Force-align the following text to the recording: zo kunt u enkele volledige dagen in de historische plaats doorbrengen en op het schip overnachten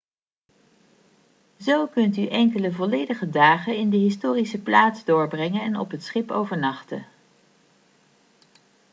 zo 1.59 1.87
kunt 1.87 2.17
u 2.17 2.25
enkele 2.27 2.71
volledige 2.71 3.29
dagen 3.29 3.77
in 3.77 3.89
de 3.89 3.97
historische 3.97 4.57
plaats 4.61 5.05
doorbrengen 5.05 5.61
en 5.61 5.77
op 5.79 5.91
het 5.91 6.03
schip 6.03 6.31
overnachten 6.31 7.05